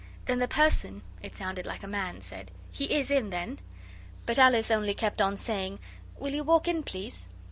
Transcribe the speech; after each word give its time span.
Then 0.25 0.39
the 0.39 0.47
person 0.47 1.03
it 1.21 1.35
sounded 1.35 1.67
like 1.67 1.83
a 1.83 1.87
man 1.87 2.21
said, 2.23 2.49
'He 2.71 2.85
is 2.85 3.11
in, 3.11 3.29
then?' 3.29 3.59
But 4.25 4.39
Alice 4.39 4.71
only 4.71 4.95
kept 4.95 5.21
on 5.21 5.37
saying, 5.37 5.77
'Will 6.17 6.33
you 6.33 6.43
walk 6.43 6.67
in, 6.67 6.81
please? 6.81 7.27